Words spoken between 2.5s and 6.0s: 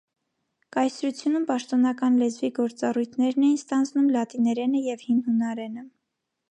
գործառույթներն էին ստանձնում լատիներենը և հին հունարենը։